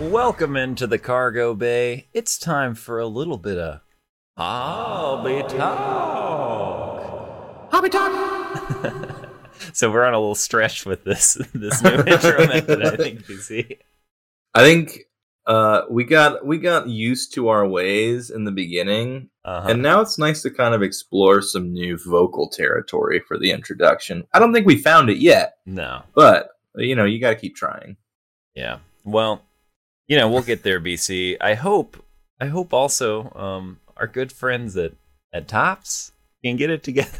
[0.00, 2.08] Welcome into the cargo bay.
[2.12, 3.80] It's time for a little bit of
[4.36, 7.02] hobby talk.
[7.70, 9.18] Hobby talk.
[9.74, 12.84] So we're on a little stretch with this this new intro method.
[12.84, 13.78] I think BC.
[14.54, 15.02] I think
[15.46, 19.68] uh, we got we got used to our ways in the beginning, Uh-huh.
[19.70, 24.24] and now it's nice to kind of explore some new vocal territory for the introduction.
[24.34, 27.54] I don't think we found it yet, no, but you know, you got to keep
[27.54, 27.96] trying.
[28.56, 28.78] yeah.
[29.04, 29.42] Well,
[30.12, 31.38] you know, we'll get there, BC.
[31.40, 31.96] I hope.
[32.38, 34.92] I hope also um, our good friends at
[35.32, 36.12] at Topps
[36.44, 37.18] can get it together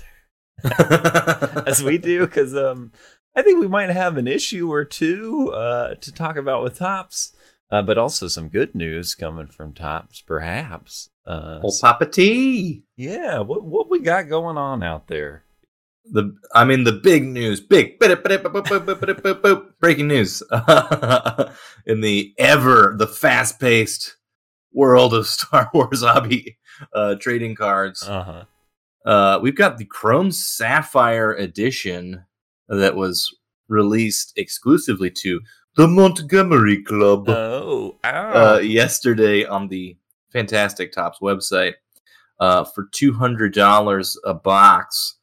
[1.66, 2.92] as we do, because um,
[3.34, 7.34] I think we might have an issue or two uh, to talk about with Topps,
[7.70, 11.08] uh, but also some good news coming from Topps, perhaps.
[11.26, 12.82] Uh, Old Papa T.
[12.94, 15.44] yeah, what what we got going on out there?
[16.04, 17.98] The I mean the big news, big
[19.80, 20.42] breaking news
[21.86, 24.16] in the ever the fast paced
[24.72, 26.58] world of Star Wars hobby
[26.92, 28.02] uh, trading cards.
[28.02, 28.44] Uh huh.
[29.08, 32.24] Uh, we've got the Chrome Sapphire edition
[32.68, 33.34] that was
[33.68, 35.40] released exclusively to
[35.76, 39.96] the Montgomery Club Oh, uh, yesterday on the
[40.32, 41.74] Fantastic Topps website
[42.40, 45.16] uh, for two hundred dollars a box.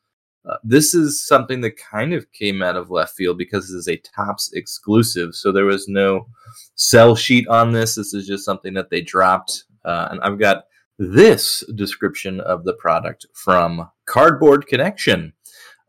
[0.50, 3.88] Uh, this is something that kind of came out of left field because this is
[3.88, 6.28] a Topps exclusive, so there was no
[6.76, 7.96] sell sheet on this.
[7.96, 10.64] This is just something that they dropped, uh, and I've got
[10.98, 15.34] this description of the product from Cardboard Connection.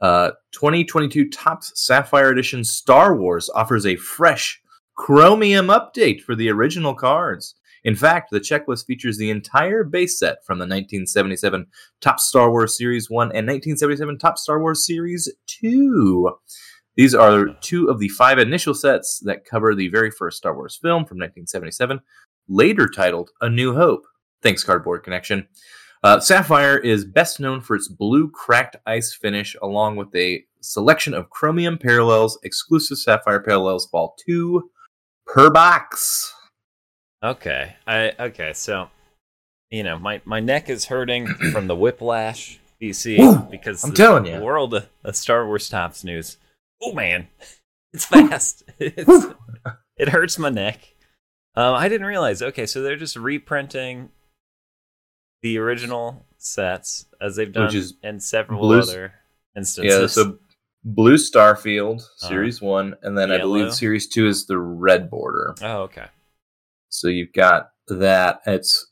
[0.00, 4.60] Uh, 2022 Topps Sapphire Edition Star Wars offers a fresh
[4.94, 7.54] chromium update for the original cards.
[7.84, 11.66] In fact, the checklist features the entire base set from the 1977
[12.00, 16.30] Topps Star Wars Series 1 and 1977 Topps Star Wars Series 2.
[16.96, 20.76] These are two of the five initial sets that cover the very first Star Wars
[20.76, 22.00] film from 1977,
[22.48, 24.02] later titled A New Hope.
[24.42, 25.48] Thanks, Cardboard Connection.
[26.02, 31.12] Uh, Sapphire is best known for its blue cracked ice finish, along with a selection
[31.12, 32.38] of chromium parallels.
[32.42, 34.70] Exclusive Sapphire parallels fall two
[35.26, 36.34] per box.
[37.22, 37.76] Okay.
[37.86, 38.52] I okay.
[38.54, 38.90] So,
[39.70, 43.46] you know, my my neck is hurting from the whiplash, BC, Woo!
[43.50, 44.40] because I'm the telling ya.
[44.40, 46.38] world of, of Star Wars Topps news.
[46.82, 47.28] Oh man,
[47.92, 48.62] it's fast.
[48.78, 49.26] it's,
[49.96, 50.94] it hurts my neck.
[51.56, 52.40] Um, I didn't realize.
[52.42, 54.10] Okay, so they're just reprinting
[55.42, 57.70] the original sets as they've done
[58.02, 59.12] in several Blue's- other
[59.56, 60.00] instances.
[60.00, 60.38] Yeah, so
[60.84, 62.28] Blue Starfield, Uh-huh.
[62.28, 65.54] Series 1, and then I believe Series 2 is the red border.
[65.60, 66.06] oh, okay.
[66.90, 68.40] So you've got that.
[68.46, 68.86] It's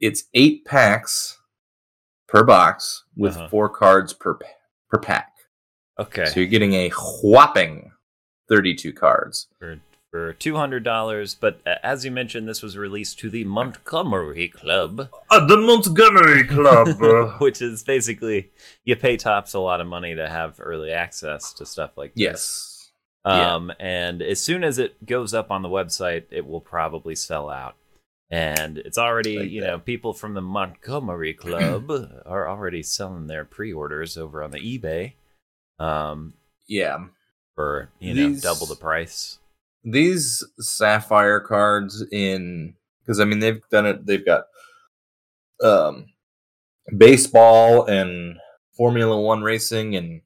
[0.00, 1.38] it's eight packs
[2.28, 3.48] per box with Uh-huh.
[3.48, 4.38] four cards per
[4.88, 5.32] per pack.
[5.98, 6.24] Okay.
[6.26, 6.88] So you're getting a
[7.22, 7.92] whopping
[8.48, 9.46] 32 cards.
[9.58, 9.78] for
[10.10, 11.36] for two hundred dollars.
[11.36, 16.44] But uh, as you mentioned, this was released to the Montgomery Club, Uh, the Montgomery
[16.48, 17.38] Club.
[17.40, 18.50] which is basically
[18.84, 22.22] you pay Topps a lot of money to have early access to stuff like this.
[22.22, 22.69] yes.
[23.26, 23.54] Yeah.
[23.54, 27.50] Um, and as soon as it goes up on the website, it will probably sell
[27.50, 27.76] out.
[28.30, 29.66] And it's already, Like you that.
[29.66, 31.90] know, people from the Montgomery Club
[32.26, 35.14] are already selling their pre-orders over on the eBay,
[35.78, 36.34] um,
[36.68, 37.06] Yeah.
[37.56, 39.38] for you know double the price.
[39.84, 44.06] these sapphire cards in because I mean they've done it.
[44.06, 44.44] They've got
[45.62, 46.06] um,
[46.96, 48.36] baseball and
[48.76, 50.22] Formula One racing and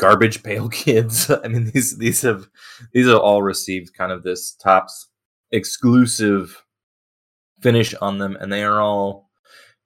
[0.00, 1.30] garbage pail kids.
[1.30, 2.46] I mean these these have
[2.92, 5.08] these have all received kind of this Topps
[5.52, 6.64] exclusive
[7.60, 9.30] finish on them, and they are all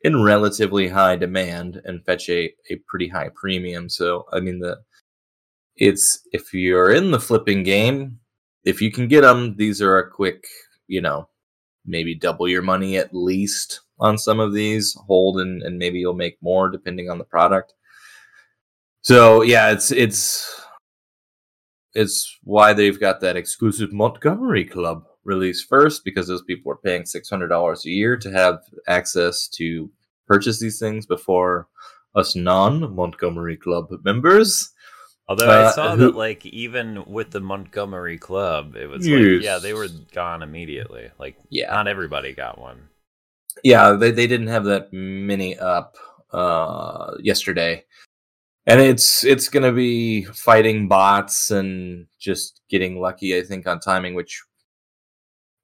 [0.02, 3.88] in relatively high demand and fetch a, a pretty high premium.
[3.88, 4.78] So I mean the
[5.76, 8.20] it's if you're in the flipping game,
[8.64, 10.44] if you can get them, these are a quick,
[10.86, 11.28] you know,
[11.84, 14.96] maybe double your money at least on some of these.
[15.06, 17.74] Hold and, and maybe you'll make more depending on the product.
[19.04, 20.60] So yeah, it's it's
[21.94, 27.04] it's why they've got that exclusive Montgomery Club release first because those people are paying
[27.06, 29.90] six hundred dollars a year to have access to
[30.26, 31.68] purchase these things before
[32.14, 34.72] us non Montgomery Club members.
[35.28, 39.42] Although I Uh, saw who- that, like, even with the Montgomery Club, it was like,
[39.42, 41.10] yeah, they were gone immediately.
[41.18, 42.88] Like, Yeah, not everybody got one.
[43.62, 45.94] yeah they, they didn't have that many up
[46.32, 47.84] uh yesterday
[48.66, 54.14] and it's it's gonna be fighting bots and just getting lucky i think on timing
[54.14, 54.42] which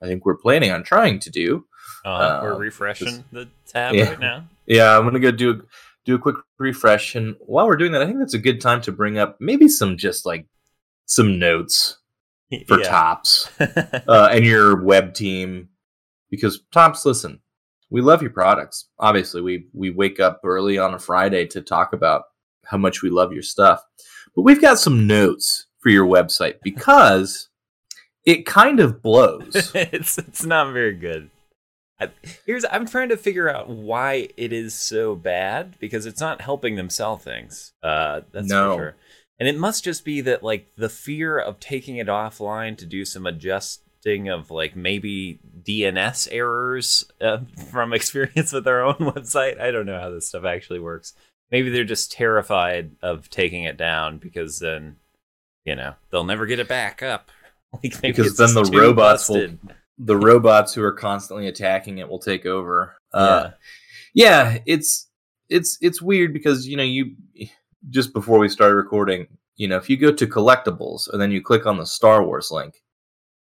[0.03, 1.65] i think we're planning on trying to do
[2.05, 4.09] Uh, we're refreshing the tab yeah.
[4.11, 4.45] right now.
[4.67, 5.63] yeah i'm gonna go do
[6.05, 8.81] do a quick refresh and while we're doing that i think that's a good time
[8.81, 10.47] to bring up maybe some just like
[11.07, 11.99] some notes
[12.67, 12.89] for Yeah.
[12.89, 15.69] Topps uh, and your web team
[16.31, 17.41] because Topps, listen,
[17.91, 18.89] we love your products.
[18.99, 22.23] Obviously, we we wake up early on a Friday to talk about
[22.71, 23.83] how much we love your stuff,
[24.35, 27.49] but we've got some notes for your website because
[28.25, 29.73] it kind of blows.
[29.75, 31.31] it's it's not very good.
[32.01, 32.11] I,
[32.47, 36.77] here's I'm trying to figure out why it is so bad because it's not helping
[36.77, 37.73] them sell things.
[37.83, 38.75] Uh, that's No.
[38.77, 38.97] for sure.
[39.39, 43.05] And it must just be that like the fear of taking it offline to do
[43.07, 47.39] some adjusting of like maybe DNS errors uh,
[47.71, 49.59] from experience with our own website.
[49.61, 51.15] I don't know how this stuff actually works.
[51.51, 54.97] Maybe they're just terrified of taking it down because then,
[55.65, 57.31] you know, they'll never get it back up.
[57.73, 59.49] Like Because then the robots will
[59.97, 62.97] the robots who are constantly attacking it will take over.
[63.13, 63.51] Uh,
[64.13, 64.51] yeah.
[64.53, 65.09] yeah it's
[65.51, 67.15] it's it's weird because you know you
[67.91, 69.27] just before we started recording
[69.57, 72.51] you know if you go to collectibles and then you click on the star wars
[72.51, 72.83] link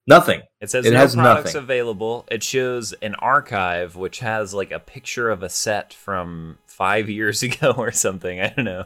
[0.06, 1.62] nothing It says It no has products nothing.
[1.64, 2.26] available.
[2.30, 7.42] It shows an archive which has like a picture of a set from five years
[7.42, 8.40] ago or something.
[8.40, 8.84] I don't know.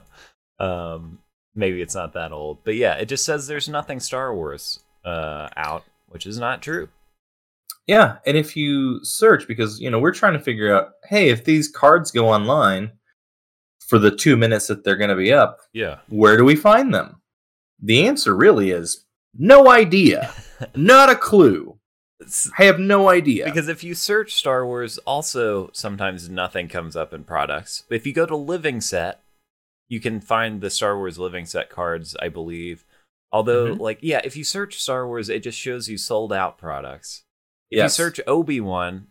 [0.59, 1.19] Um,
[1.55, 5.49] maybe it's not that old, but yeah, it just says there's nothing Star Wars uh,
[5.57, 6.89] out, which is not true.
[7.87, 11.45] yeah and if you search because you know we're trying to figure out hey if
[11.45, 12.93] these cards go online
[13.89, 16.93] for the two minutes that they're going to be up Yeah, where do we find
[16.95, 17.21] them
[17.83, 20.31] the answer really is no idea
[20.75, 21.77] not a clue
[22.59, 27.15] i have no idea because if you search Star Wars, also sometimes nothing comes up
[27.15, 27.85] in products.
[27.89, 29.23] If you go to Living Set,
[29.89, 32.85] you can find the Star Wars Living Set cards, I believe.
[33.33, 33.81] Although, Mhm.
[33.81, 37.23] like, yeah, if you search Star Wars, it just shows you sold out products.
[37.71, 37.99] If Yes.
[37.99, 39.07] you search Obi Wan,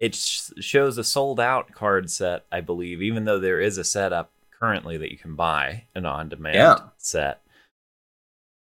[0.00, 3.84] it sh- shows a sold out card set, I believe, even though there is a
[3.84, 6.78] setup currently that you can buy an on demand Yeah.
[6.96, 7.42] set.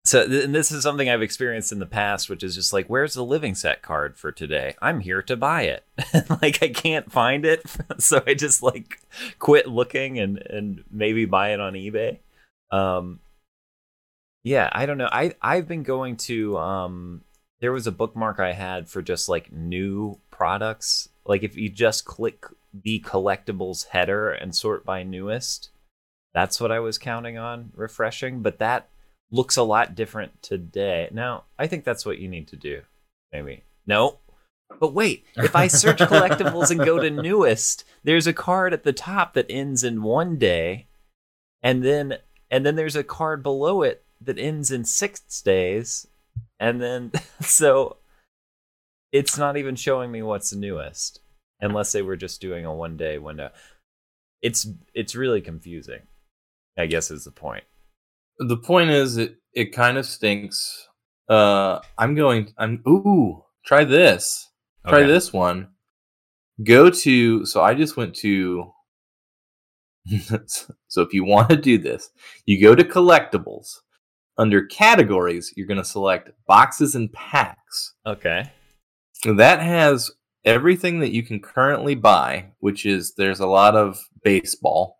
[0.04, 3.14] So, and this is something I've experienced in the past, which is just like, where's
[3.14, 4.74] the living set card for today?
[4.80, 5.84] I'm here to buy it.
[6.42, 7.62] like, I can't find it.
[7.98, 9.00] so I just like
[9.38, 12.18] quit looking and, and maybe buy it on eBay.
[12.70, 13.20] Um,
[14.42, 15.10] yeah, I don't know.
[15.12, 17.20] I, I've been going to, um,
[17.60, 21.10] there was a bookmark I had for just like new products.
[21.26, 25.68] Like, if you just click the collectibles header and sort by newest,
[26.32, 28.40] that's what I was counting on refreshing.
[28.40, 28.88] But that
[29.30, 31.08] looks a lot different today.
[31.12, 32.82] Now, I think that's what you need to do.
[33.32, 33.64] Maybe.
[33.86, 34.18] No.
[34.78, 38.92] But wait, if I search collectibles and go to newest, there's a card at the
[38.92, 40.86] top that ends in one day,
[41.62, 42.18] and then
[42.50, 46.06] and then there's a card below it that ends in six days,
[46.58, 47.10] and then
[47.40, 47.96] so
[49.12, 51.20] it's not even showing me what's newest,
[51.60, 53.50] unless they were just doing a one day window.
[54.40, 56.02] It's it's really confusing.
[56.78, 57.64] I guess is the point.
[58.40, 60.88] The point is it it kind of stinks.
[61.28, 64.48] Uh i'm going i'm ooh try this.
[64.88, 65.06] Try Okay.
[65.08, 65.68] this one.
[66.64, 68.72] Go to so i just went to
[70.88, 72.10] so if you want to do this
[72.46, 73.66] you go to collectibles.
[74.38, 77.94] Under categories you're going to select boxes and packs.
[78.06, 78.50] Okay.
[79.24, 80.10] that has
[80.46, 84.96] everything that you can currently buy, which is there's a lot of baseball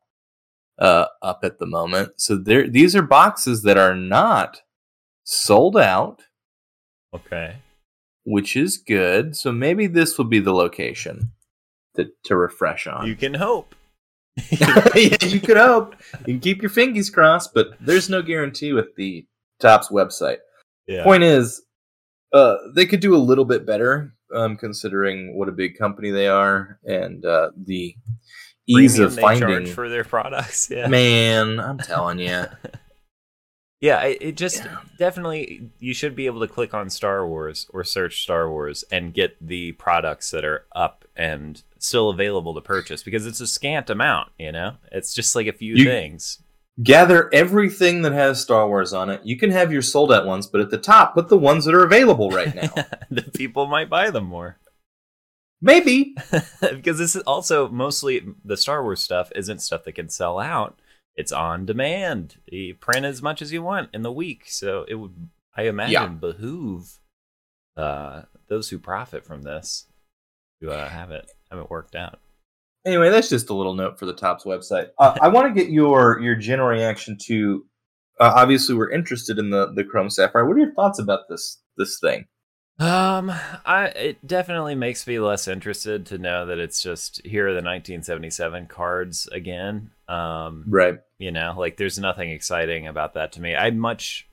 [0.80, 2.12] uh, up at the moment.
[2.20, 4.62] So there, these are boxes that are not
[5.24, 6.22] sold out,
[7.14, 7.56] Okay.
[8.24, 9.36] which is good.
[9.36, 11.32] So maybe this will be the location
[11.96, 13.06] to, to refresh on.
[13.06, 13.74] You can hope.
[14.50, 15.96] yeah, you could hope.
[16.20, 19.26] You can keep your fingers crossed, but there's no guarantee with the
[19.60, 20.38] Topps website.
[20.86, 21.04] Yeah.
[21.04, 21.62] Point is,
[22.32, 26.28] uh, they could do a little bit better, um, considering what a big company they
[26.28, 27.94] are and uh, the
[28.66, 29.66] ease of finding.
[29.66, 30.70] for their products.
[30.70, 30.86] Yeah.
[30.88, 32.44] Man, I'm telling you.
[33.80, 34.76] Yeah, it just Yeah.
[34.98, 39.14] definitely you should be able to click on Star Wars or search Star Wars and
[39.14, 43.88] get the products that are up and still available to purchase because it's a scant
[43.88, 44.74] amount, you know?
[44.92, 46.42] It's just like a few You- things.
[46.82, 49.20] Gather everything that has Star Wars on it.
[49.24, 51.74] You can have your sold out ones, but at the top, put the ones that
[51.74, 52.72] are available right now.
[53.10, 54.56] the people might buy them more.
[55.62, 56.16] Maybe.
[56.60, 60.78] because this is also mostly the Star Wars stuff isn't stuff that can sell out.
[61.16, 62.36] It's on demand.
[62.46, 64.44] You print as much as you want in the week.
[64.46, 66.06] So it would, I imagine, Yeah.
[66.08, 66.98] behoove
[67.76, 69.86] uh, those who profit from this
[70.62, 72.18] to uh, have it have it worked out.
[72.86, 74.88] Anyway, that's just a little note for the Topps website.
[74.98, 77.66] Uh, I want to get your your general reaction to.
[78.18, 80.46] Uh, obviously, we're interested in the the Chrome Sapphire.
[80.46, 82.26] What are your thoughts about this this thing?
[82.80, 83.30] Um,
[83.66, 87.56] I it definitely makes me less interested to know that it's just here are the
[87.56, 89.90] 1977 cards again.
[90.08, 90.98] Um, Right.
[91.18, 93.54] you know, like there's nothing exciting about that to me.
[93.54, 94.26] I'd much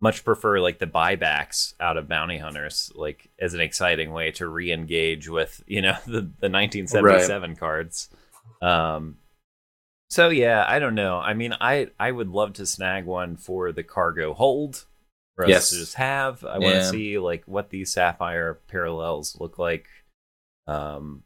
[0.00, 4.48] much prefer like the buybacks out of bounty hunters, like as an exciting way to
[4.48, 7.58] re-engage with you know the the 1977 right.
[7.58, 8.08] cards.
[8.62, 9.16] Um,
[10.08, 11.18] so yeah, I don't know.
[11.18, 14.86] I mean, I I would love to snag one for the cargo hold
[15.36, 15.70] for us yes.
[15.70, 16.44] to just have.
[16.44, 19.86] I want to see like what these sapphire parallels look like.
[20.66, 21.24] Um,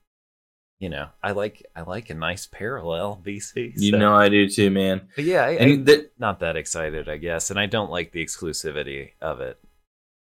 [0.78, 3.76] you know, I like I like a nice parallel BC.
[3.76, 3.82] So.
[3.82, 5.08] You know, I do too, man.
[5.16, 8.24] But yeah, I, am th- not that excited, I guess, and I don't like the
[8.24, 9.58] exclusivity of it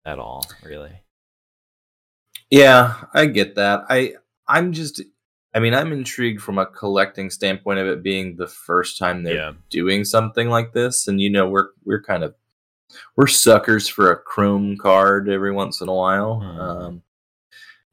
[0.05, 1.01] at all, really.
[2.49, 3.85] Yeah, I get that.
[3.89, 4.15] I
[4.47, 5.01] I'm just
[5.53, 9.35] I mean, I'm intrigued from a collecting standpoint of it being the first time they're
[9.35, 9.51] yeah.
[9.69, 12.35] doing something like this, and you know, we're we're kind of
[13.15, 16.39] we're suckers for a chrome card every once in a while.
[16.39, 16.59] Hmm.
[16.59, 17.01] Um,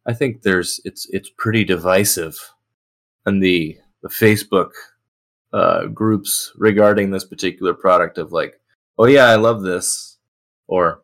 [0.07, 2.39] I think there's it's it's pretty divisive,
[3.27, 4.71] and the the Facebook
[5.53, 8.61] uh, groups regarding this particular product of like,
[8.99, 10.19] oh yeah, I love this,
[10.67, 11.03] or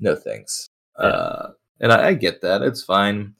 [0.00, 0.68] no thanks.
[0.98, 1.06] Yeah.
[1.06, 3.34] Uh, and I, I, get that; it's fine.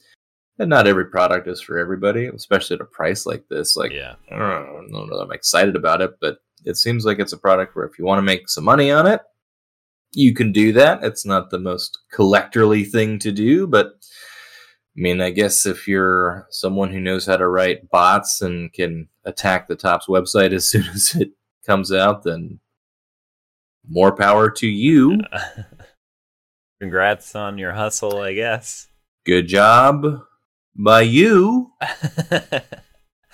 [0.58, 3.76] And not every product is for everybody, especially at a price like this.
[3.76, 7.38] Like, yeah, I don't know, I'm excited about it, but it seems like it's a
[7.38, 9.20] product where if you want to make some money on it,
[10.16, 11.04] you can do that.
[11.04, 13.88] It's not the most collectorly thing to do, but
[14.96, 19.08] I mean, I guess if you're someone who knows how to write bots and can
[19.26, 21.32] attack the top's website as soon as it
[21.66, 22.60] comes out, then
[23.86, 25.20] more power to you.
[26.80, 28.88] Congrats on your hustle, I guess.
[29.26, 30.22] Good job
[30.74, 31.72] by you.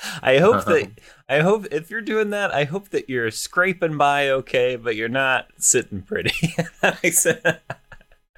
[0.23, 0.91] I hope that
[1.29, 5.09] I hope if you're doing that, I hope that you're scraping by okay, but you're
[5.09, 6.55] not sitting pretty.
[6.81, 7.41] that makes sense.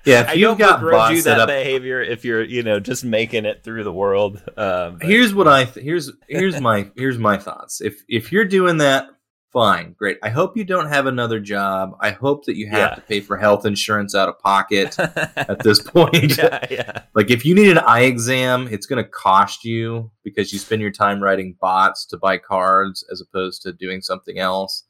[0.04, 3.04] Yeah, if I you've got bots you that up, behavior if you're you know just
[3.04, 4.42] making it through the world.
[4.56, 7.80] Um, here's what I th- here's here's my here's my thoughts.
[7.80, 9.09] If if you're doing that,
[9.55, 10.19] fine, great.
[10.23, 11.97] I hope you don't have another job.
[12.01, 12.95] I hope that you have yeah.
[12.97, 16.37] to pay for health insurance out of pocket at this point.
[16.37, 17.03] yeah, yeah.
[17.15, 20.83] Like if you need an eye exam, it's going to cost you because you spend
[20.83, 24.85] your time writing bots to buy cards as opposed to doing something else.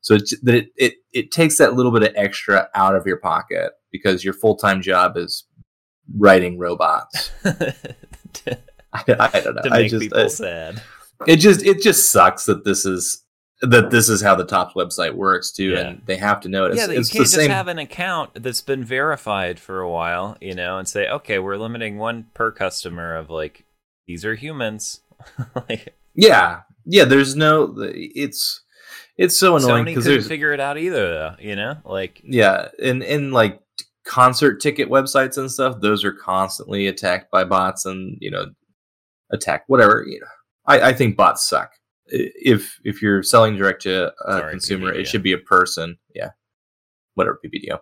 [0.00, 3.72] So that it, it it takes that little bit of extra out of your pocket
[3.90, 5.44] because your full time job is
[6.16, 7.30] writing robots.
[7.44, 9.62] I, I, don't know.
[9.62, 10.82] To make I just, people I, sad.
[11.26, 13.24] It just it just sucks that this is
[13.60, 15.80] that this is how the Topps website works too, yeah.
[15.80, 16.72] and they have to know it.
[16.72, 17.50] It's, yeah, you can't just same...
[17.50, 21.56] have an account that's been verified for a while, you know, and say, okay, we're
[21.56, 23.64] limiting one per customer of like
[24.06, 25.00] these are humans.
[25.68, 27.04] like, yeah, yeah.
[27.04, 27.74] There's no.
[27.78, 28.62] It's
[29.16, 31.34] it's so annoying because couldn't figure it out either, though.
[31.40, 33.60] You know, like yeah, and and like
[34.04, 38.46] concert ticket websites and stuff, those are constantly attacked by bots and you know
[39.32, 40.04] attack whatever.
[40.08, 40.26] You know,
[40.66, 41.72] I, I think bots suck.
[42.10, 45.00] If if you're selling direct to a Sorry, consumer, PPDO.
[45.00, 45.98] it should be a person.
[46.14, 46.30] Yeah,
[47.14, 47.78] whatever PBDO.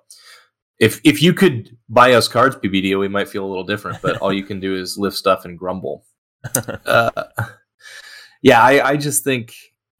[0.78, 4.02] If if you could buy us cards, PBDO, we might feel a little different.
[4.02, 6.04] But all you can do is lift stuff and grumble.
[6.87, 7.11] uh,
[8.42, 9.54] yeah, I, I just think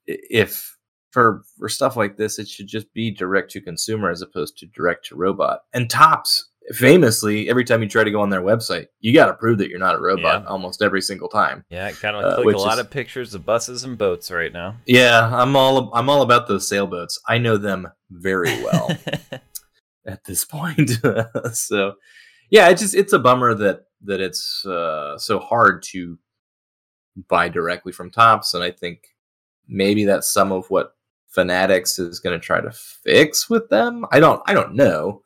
[0.07, 0.77] if
[1.11, 4.67] for for stuff like this, it should just be direct to consumer as opposed to
[4.67, 5.61] direct to robot.
[5.73, 9.35] And Topps, famously, every time you try to go on their website, you got to
[9.35, 10.49] prove that you're not a robot yeah.
[10.49, 11.65] almost every single time.
[11.71, 14.53] Yeah, kind of uh, click a lot is, of pictures of buses and boats right
[14.53, 14.77] now.
[14.87, 17.21] Yeah, I'm all I'm all about those sailboats.
[17.27, 18.91] I know them very well
[20.07, 20.91] at this point.
[21.53, 21.95] so,
[22.51, 26.19] yeah, it just it's a bummer that that it's uh, so hard to
[27.29, 29.09] buy directly from Topps and I think
[29.67, 30.93] maybe that's some of what
[31.29, 34.07] Fanatics is going to try to fix with them.
[34.11, 35.23] I don't I don't know,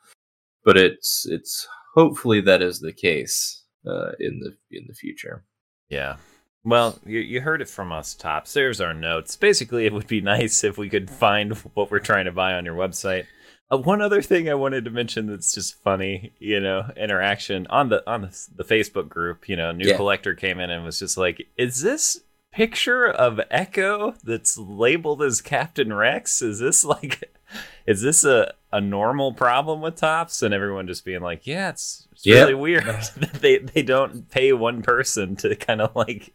[0.65, 5.45] but it's it's hopefully that is the case uh, in the in the future.
[5.89, 6.17] Yeah.
[6.63, 8.53] Well, you, you heard it from us, Topps.
[8.53, 9.35] There's our notes.
[9.35, 12.65] Basically, it would be nice if we could find what we're trying to buy on
[12.65, 13.27] your website.
[13.73, 17.89] Uh, one other thing I wanted to mention that's just funny, you know, interaction on
[17.89, 19.49] the on the, the Facebook group.
[19.49, 19.97] You know, new yeah.
[19.97, 22.21] collector came in and was just like, "Is this
[22.53, 26.43] picture of Echo that's labeled as Captain Rex?
[26.43, 27.33] Is this like,
[27.87, 32.09] is this a, a normal problem with Topps And everyone just being like, yeah, it's,
[32.13, 32.49] it's yep.
[32.49, 32.85] really weird
[33.17, 36.33] that they, they don't pay one person to kind of like.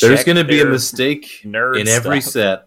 [0.00, 2.62] There's going to be a mistake in every stuff.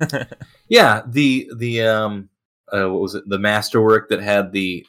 [0.00, 0.38] set.
[0.68, 2.30] yeah, the the um
[2.72, 3.28] uh, what was it?
[3.28, 4.86] The masterwork that had the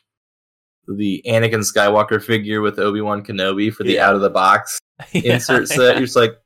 [0.88, 4.08] the Anakin Skywalker figure with Obi Wan Kenobi for the yeah.
[4.08, 4.80] out of the box
[5.12, 5.80] yeah, insert set.
[5.80, 5.92] Yeah.
[5.94, 6.40] You're just like,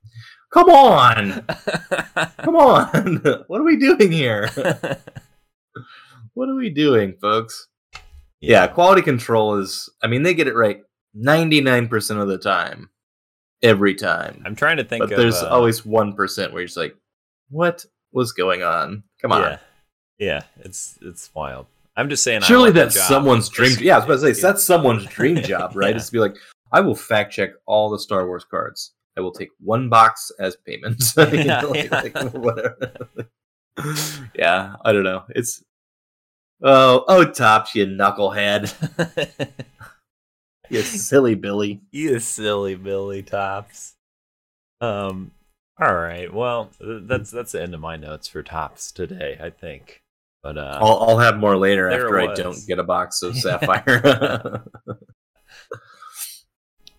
[0.55, 1.45] Come on.
[2.37, 3.17] Come on.
[3.47, 4.49] what are we doing here?
[6.35, 7.67] What are we doing, folks?
[8.39, 8.61] Yeah.
[8.61, 10.81] yeah, quality control is, I mean, they get it right
[11.17, 12.89] 99% of the time.
[13.63, 14.43] Every time.
[14.45, 16.15] I'm trying to think but of, there's uh, always 1%
[16.51, 16.95] where you're just like,
[17.49, 19.01] what was going on?
[19.21, 19.41] Come on.
[19.41, 19.57] Yeah.
[20.19, 21.65] Yeah, it's it's wild.
[21.97, 22.41] I'm just saying.
[22.41, 23.69] Surely that's someone's dream.
[23.71, 25.89] Just- Yeah, I was about to say that's someone's dream job, right?
[25.91, 25.95] Yeah.
[25.97, 26.35] Is to be like,
[26.71, 28.93] I will fact check all the Star Wars cards.
[29.17, 31.03] I will take one box as payment.
[31.17, 32.21] Yeah, know, like- yeah.
[32.21, 32.91] like, whatever.
[34.35, 35.23] yeah, I don't know.
[35.29, 35.63] It's
[36.63, 38.73] oh oh Topps, you knucklehead,
[40.69, 41.81] you silly Billy.
[41.91, 43.93] you silly Billy Topps.
[44.81, 45.31] Um.
[45.79, 46.33] All right.
[46.33, 49.37] Well, that's that's the end of my notes for Topps today.
[49.41, 50.01] I think.
[50.43, 54.63] But uh, I'll, I'll have more later after I don't get a box of Sapphire.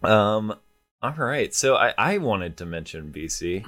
[0.02, 0.54] Um.
[1.02, 1.52] All right.
[1.54, 3.64] So I I wanted to mention BC.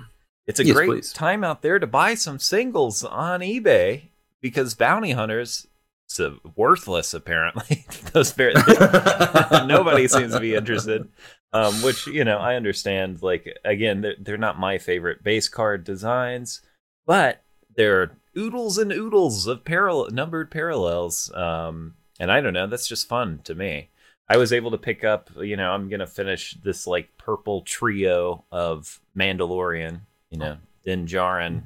[0.46, 1.12] It's a Yes, great please.
[1.12, 4.02] time out there to buy some singles on eBay
[4.40, 5.66] because bounty hunters.
[6.08, 7.86] So worthless apparently.
[8.12, 8.52] Those bear,
[9.66, 11.08] nobody seems to be interested.
[11.52, 13.22] Um, which you know I understand.
[13.22, 16.62] Like again, they're, they're not my favorite base card designs,
[17.06, 17.42] but
[17.74, 21.30] they're oodles and oodles of parallel numbered parallels.
[21.34, 22.66] Um, and I don't know.
[22.66, 23.90] That's just fun to me.
[24.28, 25.30] I was able to pick up.
[25.38, 30.00] You know, I'm gonna finish this like purple trio of Mandalorian.
[30.30, 31.62] You know, Din Djarin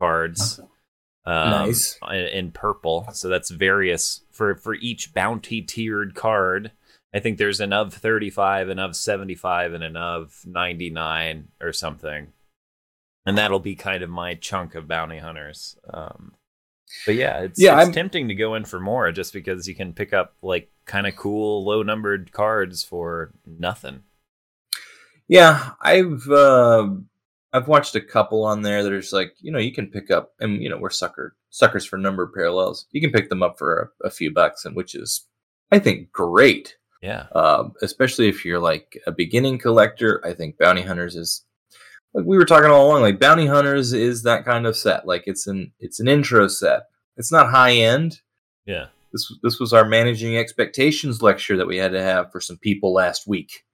[0.00, 0.60] cards.
[1.24, 1.98] Um, Nice.
[2.10, 3.06] in- purple.
[3.12, 6.72] So that's various for for each bounty tiered card.
[7.14, 12.32] I think there's an of 35, an of 75, and an of 99 or something.
[13.26, 15.76] And that'll be kind of my chunk of bounty hunters.
[15.92, 16.32] Um,
[17.06, 19.74] but yeah, it's, Yeah, it's I'm- tempting to go in for more just because you
[19.74, 24.02] can pick up like kind of cool low numbered cards for nothing.
[25.28, 26.88] Yeah, I've uh,
[27.52, 30.10] I've watched a couple on there that are just like you know you can pick
[30.10, 32.86] up and you know we're sucker suckers for numbered parallels.
[32.92, 35.26] You can pick them up for a, a few bucks, and which is
[35.70, 36.76] I think great.
[37.02, 37.26] Yeah.
[37.34, 40.24] Um, especially if you're like a beginning collector.
[40.24, 41.44] I think Bounty Hunters is
[42.14, 43.02] like we were talking all along.
[43.02, 45.06] Like Bounty Hunters is that kind of set.
[45.06, 46.82] Like it's an it's an intro set.
[47.16, 48.20] It's not high end.
[48.66, 48.86] Yeah.
[49.12, 52.94] This this was our managing expectations lecture that we had to have for some people
[52.94, 53.64] last week.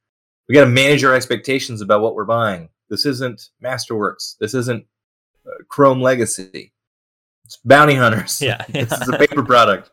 [0.49, 2.71] We got to manage our expectations about what we're buying.
[2.91, 4.37] This isn't Masterworks.
[4.41, 4.85] This isn't
[5.47, 6.73] uh, Chrome Legacy.
[7.45, 8.41] It's Bounty Hunters.
[8.41, 8.65] Yeah.
[8.69, 9.91] this is a paper product.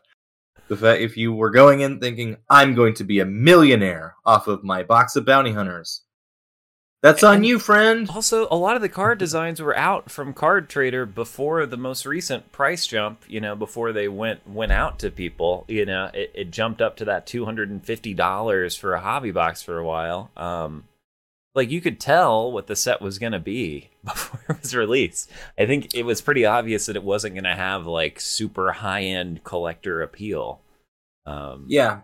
[0.68, 4.48] The fact if you were going in thinking I'm going to be a millionaire off
[4.48, 6.02] of my box of Bounty Hunters,
[7.02, 8.10] that's on And- you, friend.
[8.10, 12.04] Also, a lot of the card designs were out from Card Trader before the most
[12.04, 13.22] recent price jump.
[13.28, 15.64] You know, before they went went out to people.
[15.68, 19.00] You know, it, it jumped up to that two hundred and fifty dollars for a
[19.00, 20.30] hobby box for a while.
[20.36, 20.84] Um,
[21.56, 25.30] like you could tell what the set was gonna be before it was released.
[25.58, 29.42] I think it was pretty obvious that it wasn't gonna have like super high end
[29.42, 30.60] collector appeal.
[31.24, 32.02] Um, Yeah,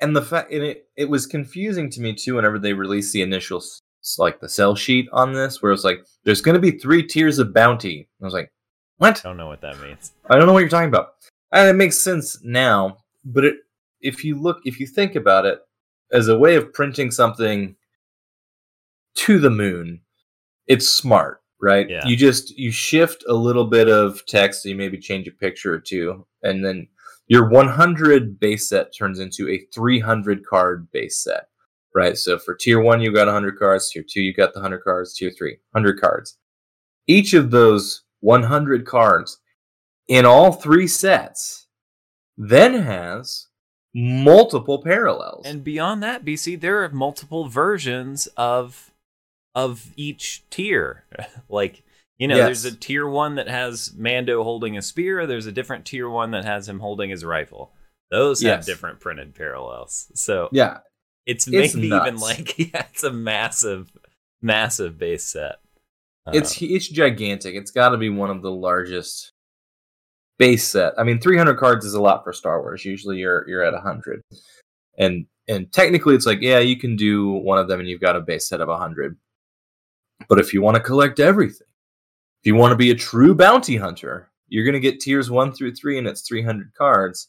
[0.00, 3.22] and the fact and it it was confusing to me too whenever they released the
[3.22, 3.62] initial
[4.18, 7.02] like the sell sheet on this, where it was like there's going to be three
[7.02, 8.08] tiers of bounty.
[8.20, 8.52] I was like,
[8.98, 9.20] what?
[9.24, 10.12] I don't know what that means.
[10.30, 11.14] I don't know what you're talking about.
[11.52, 13.56] And it makes sense now, but it
[14.00, 15.58] if you look if you think about it
[16.12, 17.74] as a way of printing something
[19.16, 20.00] to the moon,
[20.66, 21.88] it's smart, right?
[21.88, 22.06] Yeah.
[22.06, 25.80] You just you shift a little bit of text, you maybe change a picture or
[25.80, 26.88] two, and then
[27.28, 31.48] your 100 base set turns into a 300 card base set,
[31.94, 32.16] right?
[32.16, 33.90] So for tier one, you got 100 cards.
[33.90, 35.14] Tier two, you got the 100 cards.
[35.14, 36.38] Tier three, 100 cards.
[37.06, 39.38] Each of those 100 cards
[40.08, 41.66] in all three sets
[42.36, 43.48] then has
[43.94, 45.46] multiple parallels.
[45.46, 48.92] And beyond that, BC, there are multiple versions of
[49.56, 51.04] of each tier.
[51.48, 51.82] like,
[52.18, 55.84] you know, there's a tier one that has Mando holding a spear, there's a different
[55.84, 57.72] tier one that has him holding his rifle.
[58.10, 60.12] Those have different printed parallels.
[60.14, 60.78] So yeah,
[61.26, 63.90] it's, It's maybe even like yeah, it's a massive,
[64.40, 65.56] massive base set.
[66.32, 67.56] it's Uh, it's gigantic.
[67.56, 69.32] It's got to be one of the largest
[70.38, 70.92] base set.
[70.96, 72.84] I mean, 300 cards is a lot for Star Wars.
[72.84, 74.22] Usually, you're you're at 100,
[74.98, 78.16] and and technically, it's like yeah, you can do one of them, and you've got
[78.16, 79.16] a base set of 100.
[80.28, 81.66] But if you want to collect everything,
[82.42, 85.52] if you want to be a true bounty hunter, you're going to get tiers one
[85.52, 87.28] through three, and it's 300 cards,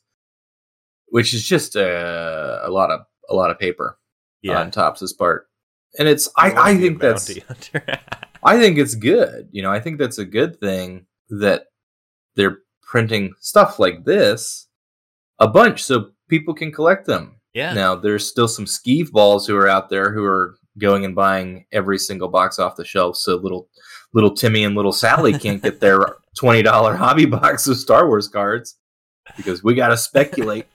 [1.07, 3.97] which is just a, a lot of a lot of paper
[4.41, 4.59] yeah.
[4.59, 5.47] on Topps's part.
[5.99, 7.29] And it's You I, I think that's
[8.43, 9.49] I think it's good.
[9.51, 11.65] You know, I think that's a good thing that
[12.35, 14.67] they're printing stuff like this
[15.39, 17.39] a bunch so people can collect them.
[17.53, 17.73] yeah.
[17.73, 21.65] Now, there's still some skeeve balls who are out there who are going and buying
[21.71, 23.67] every single box off the shelf so little
[24.13, 25.99] little Timmy and little Sally can't get their
[26.39, 28.77] $20 hobby box of Star Wars cards
[29.35, 30.67] because we got to speculate.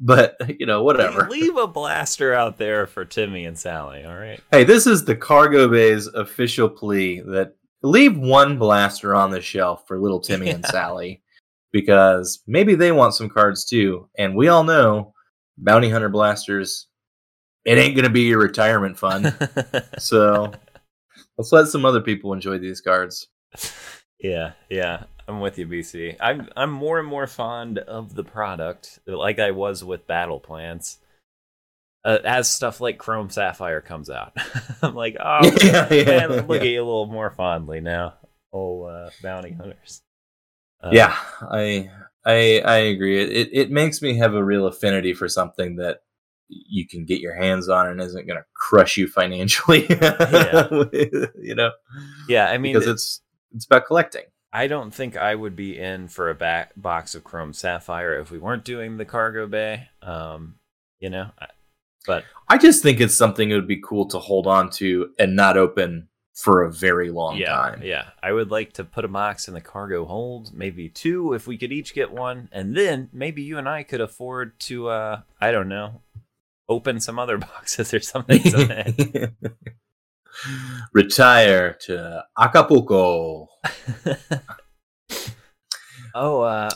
[0.00, 1.28] But, you know, whatever.
[1.28, 4.40] Leave a blaster out there for Timmy and Sally, all right?
[4.52, 9.84] Hey, this is the Cargo Bay's official plea that leave one blaster on the shelf
[9.86, 11.22] for little Timmy and Sally.
[11.72, 14.08] because maybe they want some cards too.
[14.18, 15.14] And we all know
[15.56, 16.87] bounty hunter blasters.
[17.68, 19.34] It ain't gonna be your retirement fund.
[19.98, 20.52] so
[21.36, 23.28] let's let some other people enjoy these cards.
[24.20, 26.16] Yeah, yeah, I'm with you, BC.
[26.18, 30.96] I'm I'm more and more fond of the product, like I was with Battle Plans.
[32.04, 34.32] Uh, as stuff like Chrome Sapphire comes out,
[34.82, 36.56] I'm like, oh, yeah, yeah, man, look yeah.
[36.56, 38.14] at you a little more fondly now,
[38.50, 40.00] oh uh, bounty hunters.
[40.82, 41.90] Uh, yeah, I
[42.24, 43.20] I I agree.
[43.20, 46.00] It it makes me have a real affinity for something that
[46.48, 49.86] you can get your hands on and isn't going to crush you financially.
[49.90, 50.68] yeah.
[51.40, 51.70] you know.
[52.28, 53.20] Yeah, I mean because it's
[53.54, 54.24] it's about collecting.
[54.52, 58.30] I don't think I would be in for a back box of Chrome Sapphire if
[58.30, 59.88] we weren't doing the cargo bay.
[60.02, 60.56] Um,
[61.00, 61.30] you know,
[62.06, 65.36] but I just think it's something it would be cool to hold on to and
[65.36, 66.08] not open
[66.38, 67.82] for a very long yeah, time.
[67.82, 71.48] Yeah, I would like to put a box in the cargo hold, maybe two if
[71.48, 75.20] we could each get one, and then maybe you and I could afford to, uh,
[75.40, 76.00] I don't know,
[76.68, 78.42] open some other boxes or something.
[80.92, 83.48] Retire to Acapulco.
[86.14, 86.70] oh, uh,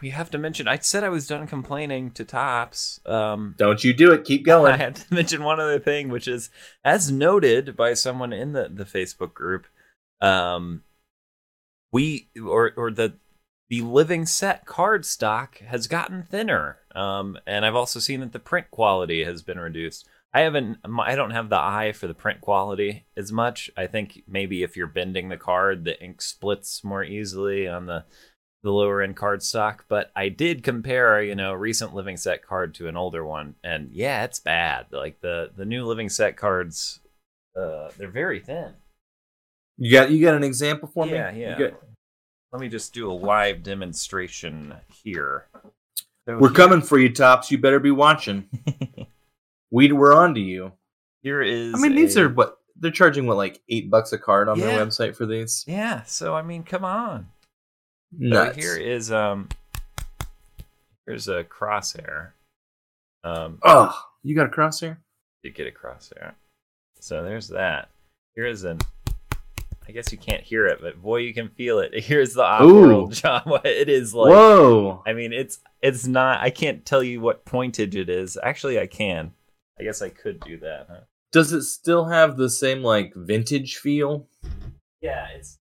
[0.00, 0.66] we have to mention.
[0.66, 3.00] I said I was done complaining to Topps.
[3.06, 4.24] Um, Don't you do it?
[4.24, 4.72] Keep going.
[4.72, 6.50] I had to mention one other thing, which is,
[6.84, 9.66] as noted by someone in the the Facebook group,
[10.20, 10.82] um,
[11.92, 13.14] we or or the
[13.70, 16.78] the living set card stock has gotten thinner.
[16.94, 20.08] Um, and I've also seen that the print quality has been reduced.
[20.32, 23.70] I haven't, I don't have the eye for the print quality as much.
[23.76, 28.04] I think maybe if you're bending the card, the ink splits more easily on the
[28.62, 29.84] the lower end card stock.
[29.88, 33.54] But I did compare, you know, a recent living set card to an older one,
[33.62, 34.86] and yeah, it's bad.
[34.92, 37.00] Like the the new living set cards,
[37.56, 38.74] uh, they're very thin.
[39.76, 41.12] You got you got an example for me?
[41.12, 41.70] Yeah, yeah.
[42.52, 45.46] Let me just do a live demonstration here.
[46.26, 47.50] So we're here, coming for you, Topps.
[47.50, 48.48] You better be watching.
[49.70, 50.72] we we're on to you.
[51.22, 51.74] Here is.
[51.74, 53.26] I mean, a, these are what they're charging.
[53.26, 54.66] What like eight bucks a card on yeah.
[54.66, 55.64] their website for these?
[55.66, 56.04] Yeah.
[56.04, 57.28] So I mean, come on.
[58.12, 58.56] Nuts.
[58.56, 59.48] So here is um.
[61.06, 62.30] Here's a crosshair.
[63.24, 63.58] Um.
[63.62, 64.96] Oh, you got a crosshair?
[65.42, 66.32] You get a crosshair.
[67.00, 67.90] So there's that.
[68.34, 68.78] Here is an
[69.88, 71.92] I guess you can't hear it, but boy, you can feel it.
[72.04, 73.42] Here's the off-world, John.
[73.64, 74.30] It is like.
[74.30, 75.02] Whoa!
[75.06, 76.40] I mean, it's it's not.
[76.40, 78.36] I can't tell you what pointage it is.
[78.42, 79.32] Actually, I can.
[79.80, 80.86] I guess I could do that.
[80.90, 81.00] Huh?
[81.32, 84.28] Does it still have the same like vintage feel?
[85.00, 85.58] Yeah, it's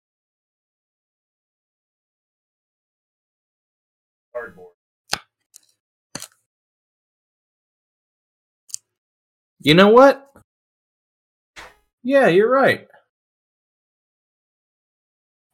[4.34, 4.74] cardboard.
[9.62, 10.32] You know what?
[12.04, 12.88] Yeah, you're right.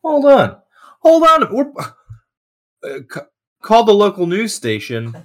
[0.08, 0.58] Hold on,
[1.02, 1.54] hold on.
[1.54, 1.72] We're
[2.84, 3.28] uh, c-
[3.62, 5.16] call the local news station.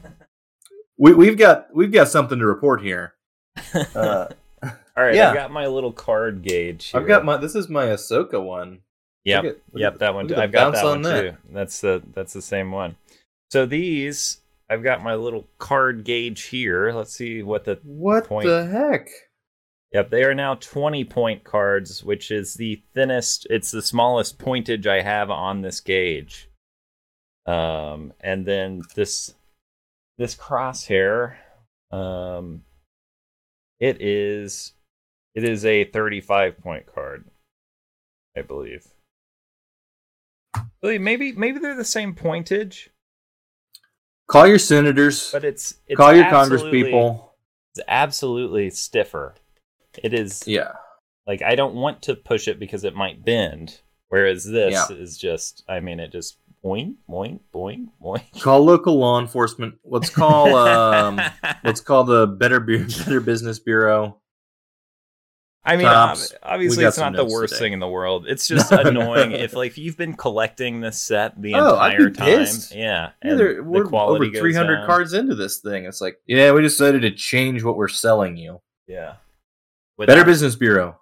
[0.98, 3.14] We, we've got we've got something to report here.
[3.94, 4.28] Uh,
[4.96, 5.30] All right, yeah.
[5.30, 6.88] I got my little card gauge.
[6.88, 7.00] Here.
[7.00, 7.36] I've got my.
[7.36, 8.80] This is my Ahsoka one.
[9.24, 10.28] Yep, look at, look yep, that one.
[10.28, 10.36] Too.
[10.36, 11.20] I've got that on one that.
[11.22, 11.36] too.
[11.50, 12.96] That's the that's the same one.
[13.50, 16.92] So these, I've got my little card gauge here.
[16.92, 18.48] Let's see what the what point.
[18.48, 19.08] the heck.
[19.92, 24.86] Yep, they are now 20 point cards, which is the thinnest, it's the smallest pointage
[24.86, 26.48] I have on this gauge.
[27.44, 29.34] Um, and then this
[30.16, 31.34] this crosshair,
[31.90, 32.62] um,
[33.80, 34.72] it is
[35.34, 37.24] it is a 35 point card,
[38.36, 38.86] I believe.
[40.82, 42.88] Maybe maybe they're the same pointage.
[44.28, 47.28] Call your senators, but it's, it's call your congresspeople.
[47.74, 49.34] It's absolutely stiffer.
[50.02, 50.72] It is yeah.
[51.26, 53.80] Like I don't want to push it because it might bend.
[54.08, 54.96] Whereas this yeah.
[54.96, 58.22] is just I mean it just boing boing boing boing.
[58.40, 59.74] Call local law enforcement.
[59.84, 61.20] Let's call um
[61.64, 64.18] let's call the Better Better Business Bureau.
[65.64, 66.34] I mean, Topps.
[66.42, 67.66] obviously, it's not the worst today.
[67.66, 68.26] thing in the world.
[68.26, 72.26] It's just annoying if, like, you've been collecting this set the oh, entire time.
[72.26, 72.74] Pissed.
[72.74, 75.84] Yeah, yeah we're over three hundred cards into this thing.
[75.84, 78.60] It's like, yeah, we decided to change what we're selling you.
[78.88, 79.14] Yeah,
[80.06, 80.98] Better Business Bureau.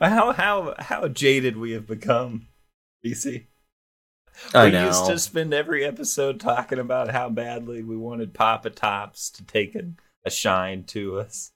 [0.00, 2.48] How how how jaded we have become,
[3.04, 3.46] BC.
[4.54, 4.86] I we know.
[4.86, 9.74] used to spend every episode talking about how badly we wanted Papa Topps to take
[9.74, 9.82] a,
[10.24, 11.52] a shine to us.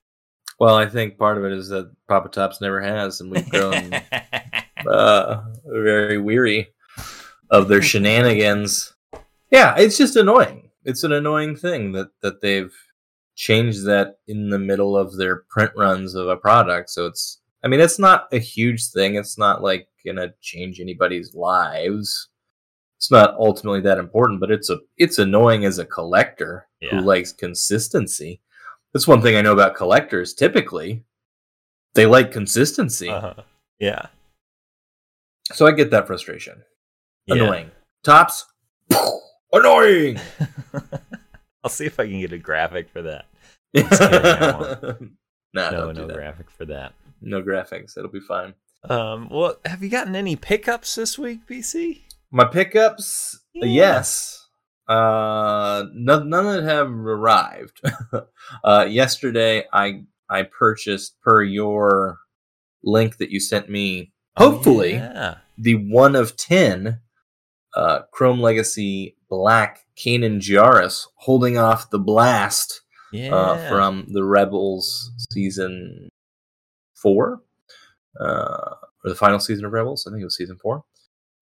[0.61, 3.92] Well, I think part of it is that Papa Topps never has, and we've grown
[4.87, 6.68] uh, very weary
[7.51, 8.92] of their shenanigans.
[9.51, 10.70] Yeah, it's just annoying.
[10.85, 12.75] It's an annoying thing that that they've
[13.37, 16.90] change that in the middle of their print runs of a product.
[16.90, 19.14] So it's, I mean, it's not a huge thing.
[19.16, 22.29] It's not like gonna change anybody's lives.
[22.97, 26.90] it's not ultimately that important, but it's a it's annoying as a collector Yeah.
[26.90, 28.40] who likes consistency.
[28.92, 30.33] That's one thing I know about collectors.
[30.35, 31.05] Typically,
[31.94, 33.35] they like consistency, Uh-huh.
[33.79, 34.07] Yeah.
[35.53, 36.62] so I get that frustration.
[37.27, 37.35] Yeah.
[37.37, 37.70] Annoying
[38.05, 38.44] Topps,
[39.53, 40.18] annoying.
[41.64, 43.24] I'll see if I can get a graphic for that.
[43.74, 45.16] Just kidding,
[45.55, 46.92] nah, no, no graphic for that.
[47.22, 47.96] No graphics.
[47.96, 48.55] It'll be fine.
[48.88, 52.03] Um, well, have you gotten any pickups this week, BC?
[52.31, 53.64] My pickups, Yeah.
[53.66, 54.46] yes.
[54.87, 57.81] Uh, none, none that have arrived.
[58.64, 62.18] uh, yesterday, I I purchased per your
[62.83, 64.12] link that you sent me.
[64.37, 65.37] Hopefully, yeah.
[65.57, 67.00] the one of ten
[67.76, 72.82] uh, Chrome Legacy Black Kanan Jarrus holding off the blast
[73.12, 73.34] Yeah.
[73.34, 76.08] uh, from the Rebels season
[76.94, 77.40] four,
[78.20, 78.24] uh,
[79.04, 80.06] or the final season of Rebels.
[80.06, 80.84] I think it was season four.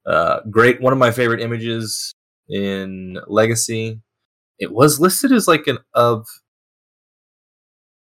[0.06, 2.12] Uh, great, one of my favorite images
[2.48, 4.00] in Legacy.
[4.58, 6.26] It was listed as like an of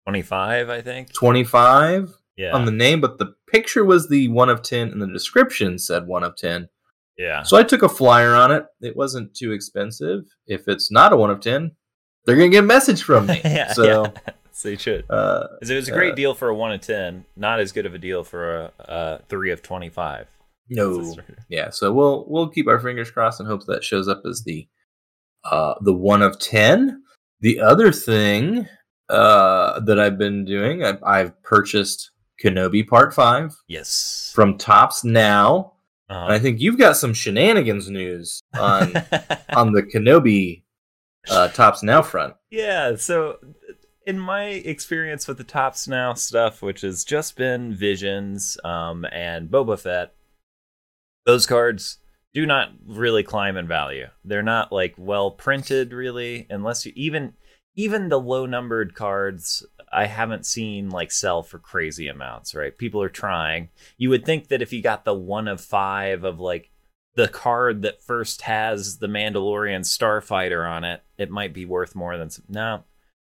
[0.05, 1.13] 25, I think.
[1.13, 2.51] twenty five Yeah.
[2.53, 6.07] on the name, but the picture was the one of ten, and the description said
[6.07, 6.69] one of ten.
[7.17, 7.43] Yeah.
[7.43, 8.65] So I took a flyer on it.
[8.81, 10.25] It wasn't too expensive.
[10.45, 11.71] If it's not a one of ten,
[12.25, 13.41] they're gonna get a message from me.
[13.45, 13.73] yeah.
[13.73, 13.83] so.
[14.13, 14.31] yeah.
[14.63, 15.05] you should.
[15.09, 17.85] Uh, It was a great uh, deal for a 1 of 10, not as good
[17.85, 20.27] of a deal for a, a 3 of 25.
[20.69, 21.15] no,
[21.47, 24.67] yeah so we'll we'll keep our fingers crossed and hope that shows up as the
[25.45, 27.01] uh the one of 10
[27.39, 28.67] the other thing
[29.09, 32.11] uh that i've been doing i've, I've purchased
[32.43, 34.31] kenobi part 5 Yes.
[34.35, 35.73] from Topps now
[36.09, 36.39] and i Uh-huh.
[36.39, 38.93] think you've got some shenanigans news on
[39.55, 40.63] on the kenobi
[41.29, 43.37] uh Topps now front Yeah, so
[44.05, 49.49] in my experience with the Topps Now stuff, which has just been Visions um, and
[49.49, 50.13] Boba Fett,
[51.25, 51.97] those cards
[52.33, 54.07] do not really climb in value.
[54.23, 57.33] They're not like well printed, really, unless you even
[57.77, 59.65] even the low numbered cards.
[59.93, 62.77] I haven't seen like sell for crazy amounts, right?
[62.77, 63.69] People are trying.
[63.97, 66.71] You would think that if you got the one of five of like
[67.15, 72.17] the card that first has the Mandalorian Starfighter on it, it might be worth more
[72.17, 72.43] than some.
[72.49, 72.83] No,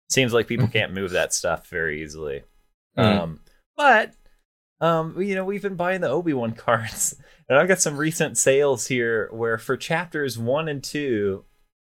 [0.09, 2.43] seems like people can't move that stuff very easily.
[2.97, 3.03] Mhm.
[3.03, 3.39] Um,
[3.75, 4.13] but
[4.81, 7.15] um, you know, we've been buying the Obi Wan cards,
[7.47, 11.45] and I've got some recent sales here where for chapters one and two.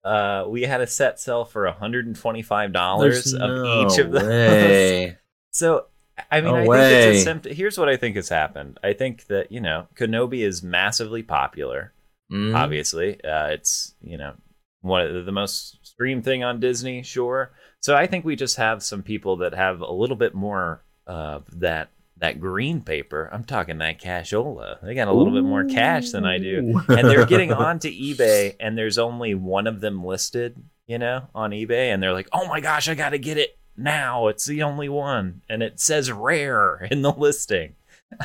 [0.05, 4.23] Uh, we had a set sell for $125 There's of no each of those.
[4.23, 5.17] way.
[5.51, 5.85] So,
[6.29, 7.53] I mean, No I think it's a symptom.
[7.55, 8.77] Here's what I think has happened.
[8.83, 11.93] I think that you know, Kenobi is massively popular.
[12.29, 12.53] Mhm.
[12.53, 14.33] Obviously, uh, it's you know
[14.81, 17.03] one of the, the most streamed thing on Disney.
[17.03, 17.53] Sure.
[17.79, 21.45] So I think we just have some people that have a little bit more of
[21.61, 21.91] that
[22.25, 23.29] that green paper.
[23.31, 24.81] I'm talking that cashola.
[24.81, 28.55] They got a little bit more cash than I do and they're getting onto eBay,
[28.59, 32.47] and there's only one of them listed, you know, on eBay, and they're like, "Oh
[32.47, 34.27] my gosh, I gotta get it now!
[34.27, 37.75] It's the only one," and it says rare in the listing.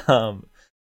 [0.08, 0.46] Um,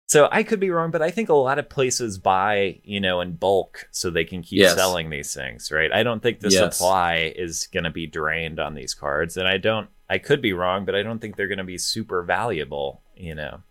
[0.07, 3.21] so I could be wrong, but I think a lot of places buy, you know,
[3.21, 4.75] in bulk so they can keep Yes.
[4.75, 5.91] selling these things, right?
[5.91, 6.77] I don't think the Yes.
[6.77, 9.89] supply is gonna be drained on these cards, and I don't.
[10.09, 13.61] I could be wrong, but I don't think they're gonna be super valuable, you know.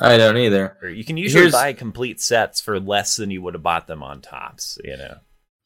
[0.00, 0.76] I don't either.
[0.82, 3.86] Or you can usually Here's- buy complete sets for less than you would have bought
[3.86, 5.18] them on Topps, you know.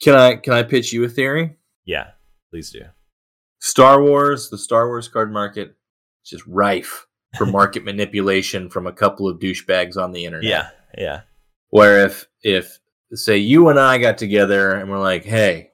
[0.02, 1.56] Can I can I pitch you a theory?
[1.84, 2.10] Yeah,
[2.50, 2.82] please do.
[3.60, 5.76] Star Wars, the Star Wars card market,
[6.24, 7.06] is just rife
[7.38, 10.48] for market manipulation from a couple of douchebags on the internet.
[10.50, 11.20] Yeah, yeah.
[11.70, 12.78] Where if if
[13.14, 15.70] say you and I got together and we're like, hey,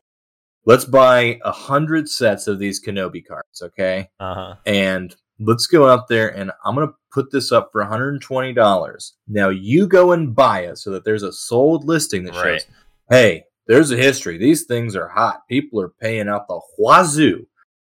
[0.64, 4.08] let's buy a hundred sets of these Kenobi cards, okay?
[4.20, 4.54] Uh huh.
[4.66, 9.12] and let's go out there and I'm gonna put this up for $120.
[9.28, 12.66] Now you go and buy it so that there's a sold listing that shows, Right.
[13.10, 14.38] hey, there's a history.
[14.38, 15.46] These things are hot.
[15.48, 17.46] People are paying out the wazoo.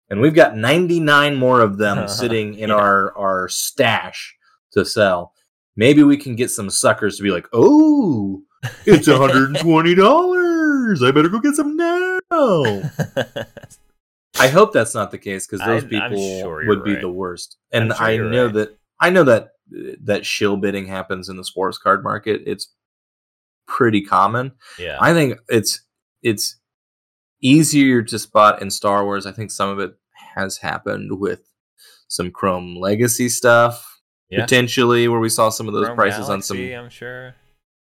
[0.09, 2.75] And we've got 99 more of them sitting in Yeah.
[2.75, 4.35] our, our stash
[4.73, 5.33] to sell.
[5.77, 8.41] Maybe we can get some suckers to be like, oh,
[8.85, 11.07] it's $120.
[11.07, 12.19] I better go get some now.
[14.39, 17.01] I hope that's not the case because those I- people sure would be right.
[17.01, 17.57] the worst.
[17.71, 18.53] And sure I know right.
[18.53, 19.49] that I know that
[20.03, 22.41] that shill bidding happens in the sports card market.
[22.45, 22.73] It's
[23.67, 24.53] pretty common.
[24.79, 24.97] yeah.
[24.99, 25.81] I think it's
[26.21, 26.57] it's
[27.41, 29.25] easier to spot in Star Wars.
[29.25, 29.93] I think some of it
[30.35, 31.41] has happened with
[32.07, 34.41] some Chrome Legacy stuff Yeah.
[34.41, 37.33] potentially, where we saw some of those Chrome prices on some I'm sure.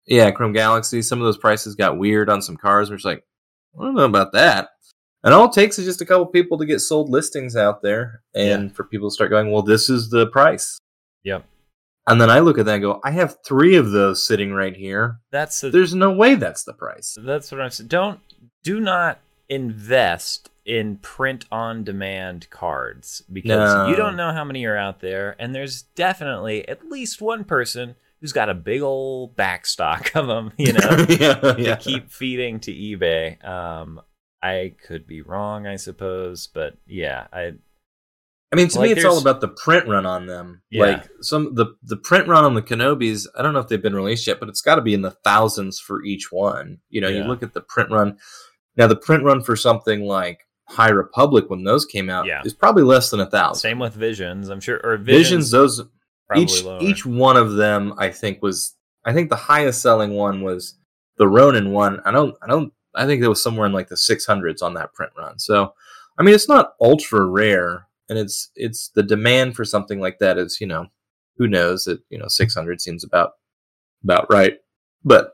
[0.06, 1.02] yeah, Chrome Galaxy.
[1.02, 2.90] Some of those prices got weird on some cars.
[2.90, 3.24] We're just like,
[3.78, 4.70] I don't know about that.
[5.24, 8.22] And all it takes is just a couple people to get sold listings out there,
[8.34, 10.80] and for people to start going, well, this is the price.
[11.26, 11.46] Yep.
[12.08, 14.76] And then I look at that and go, I have three of those sitting right
[14.76, 15.20] here.
[15.32, 17.18] That's the, There's no way that's the price.
[17.22, 17.90] that's what I'm saying.
[17.90, 18.20] Don't
[18.64, 23.88] do not invest in print on demand cards because No.
[23.88, 27.96] you don't know how many are out there, and there's definitely at least one person
[28.22, 30.52] who's got a big old backstock of them.
[30.58, 31.06] You know,
[31.58, 33.44] yeah, to keep feeding to eBay.
[33.48, 34.02] Um,
[34.42, 37.54] I could be wrong, I suppose, but yeah, I
[38.52, 40.62] I mean, to Like, me, it's all about the print run on them.
[40.72, 40.86] Yeah.
[40.86, 43.28] Like some the the print run on the Kenobis.
[43.38, 45.12] I don't know if they've been released yet, but it's got to be in the
[45.24, 46.80] thousands for each one.
[46.90, 48.18] You know, you look at the print run.
[48.76, 52.42] Now, the print run for something like High Republic when those came out Yeah.
[52.46, 53.60] is probably less than a thousand.
[53.60, 54.50] same with Visions.
[54.50, 55.18] I'm sure, or Visions,
[55.50, 55.82] Visions, those
[56.30, 56.82] probably each lower.
[56.82, 60.76] each one of them, I think was I think the highest selling one was
[61.18, 62.00] the Ronin one.
[62.06, 64.74] I don't I don't I think it was somewhere in like the six hundreds on
[64.76, 65.40] that print run.
[65.40, 65.74] So,
[66.18, 70.38] I mean, it's not ultra rare, and it's it's the demand for something like that
[70.38, 70.88] is you know
[71.38, 73.34] who knows that you know six hundred seems about
[74.04, 74.58] about right,
[75.04, 75.34] but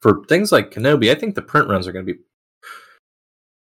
[0.00, 2.20] for things like Kenobi, I think the print runs are going to be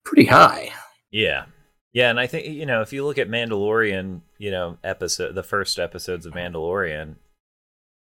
[0.04, 0.72] pretty high.
[1.12, 1.46] Yeah.
[1.96, 5.44] Yeah, and I think you know, if you look at Mandalorian, you know, episode the
[5.44, 7.16] first episodes of Mandalorian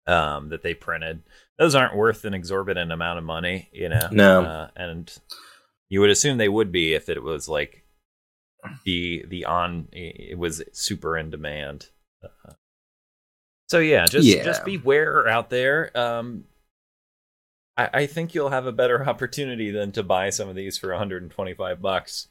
[0.09, 1.22] um that they printed,
[1.57, 4.09] those aren't worth an exorbitant amount of money, you know.
[4.11, 4.42] No.
[4.42, 5.16] Uh, and
[5.88, 7.85] you would assume they would be if it was like
[8.85, 11.87] the the on it was super in demand.
[12.25, 12.55] Uh,
[13.68, 14.42] so yeah, just Yeah.
[14.42, 15.96] just beware out there.
[15.96, 16.46] Um
[17.77, 20.88] I, I think you'll have a better opportunity than to buy some of these for
[20.88, 22.27] 125 bucks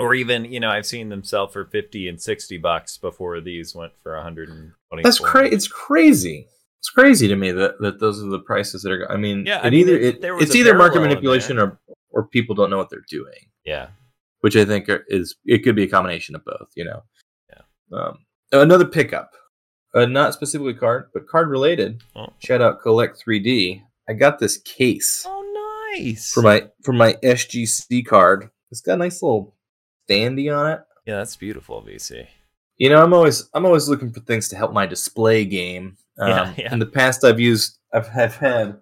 [0.00, 3.74] or even you know i've seen them sell for 50 and 60 bucks before these
[3.74, 5.54] went for 120 That's crazy.
[5.54, 6.46] It's crazy.
[6.78, 9.12] It's crazy to me that, that those are the prices that are.
[9.12, 11.78] I mean, Yeah, it I mean, either it- it, there it's either market manipulation or
[12.10, 13.88] or people don't know what they're doing, yeah
[14.40, 16.68] which I think are, is it could be a combination of both.
[16.74, 17.02] You know.
[17.52, 17.98] Yeah.
[17.98, 18.18] Um,
[18.52, 19.32] another pickup,
[19.94, 22.02] uh, not specifically card, but card related.
[22.16, 22.28] Oh.
[22.38, 23.82] Shout out Collect 3D.
[24.08, 28.48] I got this case oh nice for my for my SGC card.
[28.70, 29.54] It's got a nice little
[30.10, 30.80] standy on it.
[31.06, 32.26] yeah that's beautiful BC
[32.78, 35.96] You know, I'm always I'm always looking for things to help my display game.
[36.18, 36.72] Um, Yeah, yeah.
[36.74, 38.78] In the past, I've used I've, I've had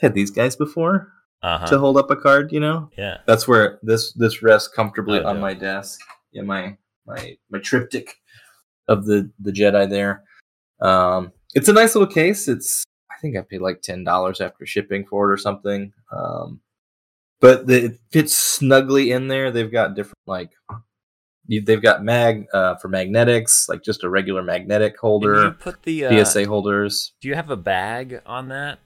[0.00, 2.52] had these guys before uh-huh to hold up a card.
[2.52, 6.00] You know, yeah that's where this this rests comfortably Oh, on my desk.
[6.32, 8.16] Yeah, my my my triptych
[8.88, 10.22] of the the Jedi there.
[10.80, 12.48] Um, it's a nice little case.
[12.48, 15.92] It's I think I paid like ten dollars after shipping for it or something.
[16.16, 16.60] Um,
[17.42, 19.50] but the, it fits snugly in there.
[19.50, 20.50] They've got different like
[21.46, 25.50] you, they've got mag uh, for magnetics, like just a regular magnetic Can you holder,
[25.50, 27.12] put the uh, PSA holders.
[27.20, 28.78] do you have a bag on that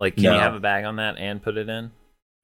[0.00, 0.34] like can No.
[0.34, 1.90] you have a bag on that and put it in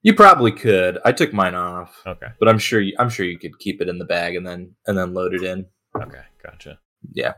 [0.02, 0.98] You probably could.
[1.04, 3.88] I took mine off, okay but I'm sure you, I'm sure you could keep it
[3.88, 5.66] in the bag and then and then load it in.
[6.00, 6.78] okay gotcha
[7.12, 7.34] yeah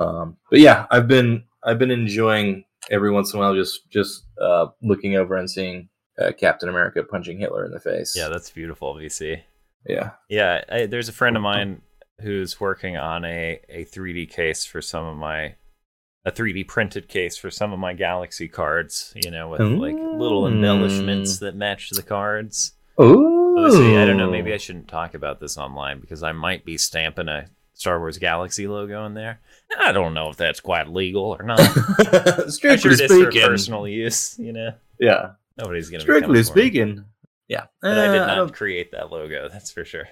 [0.00, 4.24] um but yeah i've been i've been enjoying every once in a while just just
[4.42, 5.88] uh looking over and seeing
[6.20, 9.42] uh, captain america punching hitler in the face yeah that's beautiful BC
[9.86, 11.82] yeah Yeah, I, there's a friend of mine
[12.20, 15.54] who's working on a, a 3D case for some of my
[16.26, 19.12] a 3D printed case for some of my Galaxy cards.
[19.16, 22.72] You know, with like little embellishments that match the cards.
[22.98, 24.30] oh Obviously, I don't know.
[24.30, 28.18] Maybe I shouldn't talk about this online because I might be stamping a Star Wars
[28.18, 29.40] Galaxy logo in there.
[29.78, 31.58] I don't know if that's quite legal or not.
[32.48, 34.38] Strictly sure is for speaking personal use.
[34.38, 35.98] You know, yeah nobody's gonna.
[36.00, 37.04] be strictly speaking
[37.48, 39.48] yeah But I did Eh, not don't- create that logo.
[39.48, 40.08] That's for sure.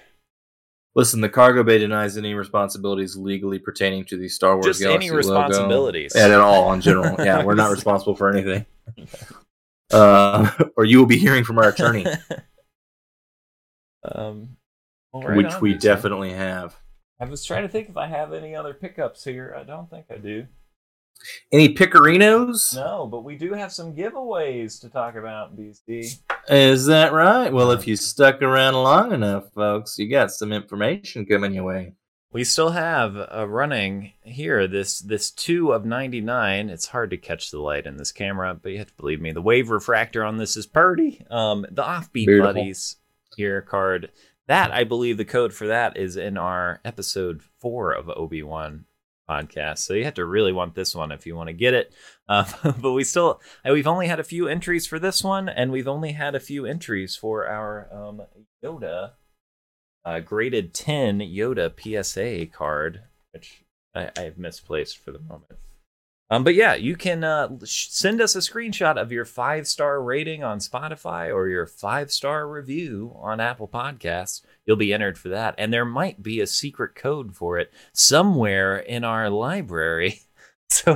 [0.95, 5.07] listen the cargo bay denies any responsibilities legally pertaining to the star wars Just any
[5.07, 6.15] Galaxy responsibilities.
[6.15, 6.33] logo.
[6.33, 8.65] at all in general yeah we're not responsible for anything
[9.91, 12.05] uh or you will be hearing from our attorney
[14.15, 14.57] um,
[15.11, 16.75] well, right which on, we definitely have
[17.19, 19.53] I was trying to think if I have any other pickups here.
[19.57, 20.47] I don't think I do.
[21.51, 22.75] Any Picarinos?
[22.75, 26.19] No, but we do have some giveaways to talk about, BC.
[26.49, 27.51] Is that right?
[27.51, 31.93] Well, if you stuck around long enough, folks, you got some information coming your way.
[32.31, 36.69] We still have uh, running here this this two of ninety nine.
[36.69, 39.31] It's hard to catch the light in this camera, but you have to believe me.
[39.31, 41.25] The wave refractor on this is purdy.
[41.31, 42.53] Um, the offbeat Beautiful.
[42.53, 42.97] buddies
[43.35, 44.11] here card.
[44.45, 48.85] That I believe the code for that is in our episode four of Obi Wan
[49.29, 49.79] podcast.
[49.79, 51.93] So you have to really want this one if you want to get it.
[52.29, 52.45] Uh,
[52.79, 56.11] but we still we've only had a few entries for this one, and we've only
[56.11, 58.21] had a few entries for our um,
[58.63, 59.13] Yoda
[60.05, 63.01] uh, graded 10 Yoda PSA card,
[63.31, 63.63] which
[63.95, 65.57] I, I have misplaced for the moment.
[66.31, 70.43] Um, but yeah, you can uh, send us a screenshot of your five star rating
[70.43, 74.41] on Spotify or your five star review on Apple Podcasts.
[74.65, 75.55] You'll be entered for that.
[75.57, 80.21] And there might be a secret code for it somewhere in our library.
[80.71, 80.91] So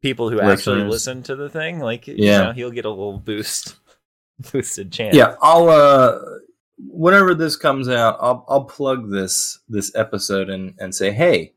[0.00, 2.44] people who actually listen to the thing, like you Yeah.
[2.44, 3.76] know, he'll get a little boost,
[4.52, 5.14] boosted chance.
[5.14, 6.18] yeah, I'll uh
[6.78, 11.54] whenever this comes out, I'll I'll plug this this episode and and say, hey,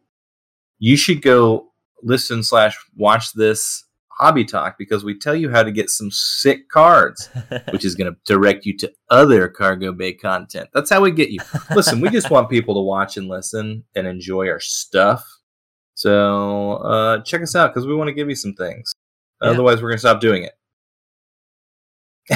[0.79, 3.85] you should go listen slash watch this
[4.19, 7.29] hobby talk because we tell you how to get some sick cards,
[7.71, 10.69] which is going to direct you to other cargo bay content.
[10.73, 11.39] That's how we get you.
[11.73, 15.25] Listen, we just want people to watch and listen and enjoy our stuff.
[15.95, 18.93] So uh, check us out because we want to give you some things.
[19.41, 19.49] Yeah.
[19.49, 20.53] Otherwise, we're going to stop doing it.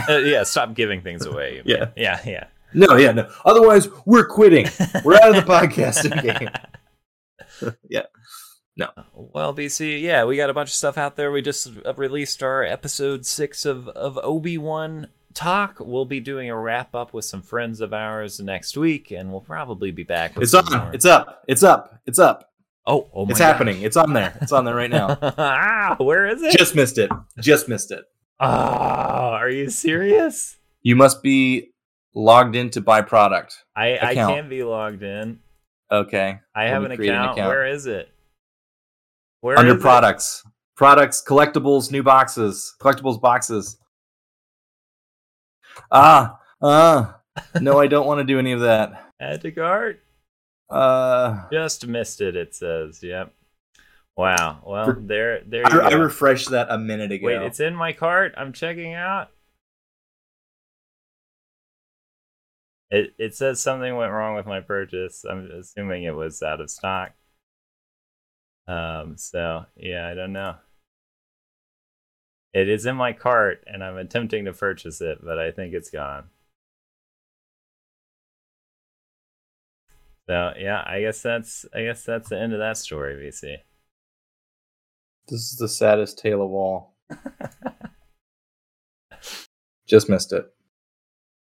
[0.09, 1.61] Uh, yeah, stop giving things away.
[1.65, 1.91] Yeah.
[1.95, 2.45] yeah, yeah.
[2.73, 3.29] No, yeah, no.
[3.45, 4.67] Otherwise, we're quitting.
[5.03, 7.73] We're out of the podcasting game.
[7.89, 8.03] yeah.
[8.75, 8.89] No.
[9.13, 11.31] Well, BC, yeah, we got a bunch of stuff out there.
[11.31, 15.77] We just uh, released our episode six of, of Obi Wan talk.
[15.79, 19.41] We'll be doing a wrap up with some friends of ours next week, and we'll
[19.41, 20.35] probably be back.
[20.35, 20.65] With It's on.
[20.71, 21.43] more- It's up.
[21.47, 21.99] It's up.
[22.07, 22.51] It's up.
[22.87, 23.45] oh, oh my it's God.
[23.45, 23.81] happening.
[23.83, 24.35] It's on there.
[24.41, 25.17] It's on there right now.
[25.21, 26.57] ah, where is it?
[26.57, 27.11] Just missed it.
[27.39, 28.03] Just missed it.
[28.39, 30.57] Ah, are you serious?
[30.81, 31.72] You must be
[32.15, 33.63] logged in to buy product.
[33.75, 35.39] I, I can't be logged in.
[35.91, 36.39] Okay.
[36.55, 37.37] I have an create an account.
[37.37, 37.47] account.
[37.49, 38.09] Where is it?
[39.41, 39.81] Where Under is it?
[39.81, 40.43] products.
[40.75, 42.73] Products, collectibles, new boxes.
[42.81, 43.77] Collectibles boxes.
[45.91, 47.19] Ah, ah.
[47.59, 49.11] No, I don't want to do any of that.
[49.19, 50.01] Add to cart.
[50.69, 52.35] Uh Just missed it.
[52.35, 53.01] It says.
[53.03, 53.33] Yep.
[54.15, 54.61] Wow.
[54.65, 57.27] Well, there, there you I, I refreshed that a minute ago.
[57.27, 58.33] Wait, it's in my cart.
[58.37, 59.29] I'm checking out.
[62.93, 65.25] It it says something went wrong with my purchase.
[65.25, 67.13] I'm assuming it was out of stock.
[68.67, 69.17] Um.
[69.17, 70.57] So yeah, I don't know.
[72.53, 75.89] It is in my cart, and I'm attempting to purchase it, but I think it's
[75.89, 76.29] gone.
[80.29, 83.57] So yeah, I guess that's I guess that's the end of that story, BC.
[85.27, 86.95] This is the saddest tale of all.
[89.87, 90.53] Just missed it.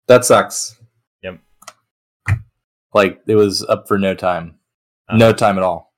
[0.06, 0.76] That sucks.
[2.94, 4.54] Like it was up for no time.
[5.08, 5.92] Uh, no time at all.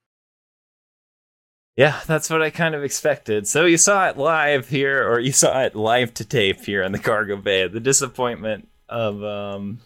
[1.77, 3.47] Yeah, that's what I kind of expected.
[3.47, 6.93] So you saw it live here, or you saw it live to tape here on
[6.93, 7.69] the cargo bay.
[7.69, 9.81] The disappointment of, um,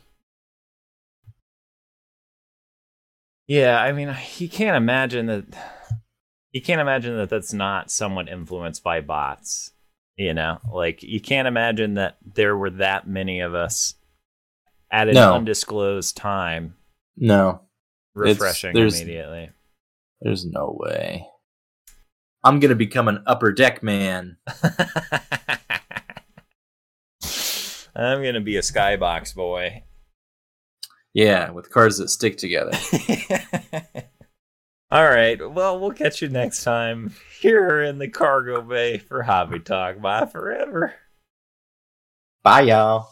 [3.49, 5.45] yeah, I mean, you can't imagine that.
[6.53, 9.73] You can't imagine that that's not somewhat influenced by bots.
[10.17, 13.95] You know, like you can't imagine that there were that many of us
[14.93, 15.35] at an No.
[15.35, 16.75] undisclosed time
[17.21, 17.61] No.
[18.15, 19.51] refreshing there's- immediately.
[20.21, 21.27] There's no way.
[22.43, 24.39] I'm gonna become an upper deck man.
[27.95, 29.85] I'm gonna be a skybox boy.
[31.13, 32.73] Yeah, with cards that stick together.
[34.91, 35.39] All right.
[35.51, 40.01] Well, we'll catch you next time here in the cargo bay for Hobby Talk.
[40.01, 40.95] Bye forever.
[42.43, 43.09] Bye y'all.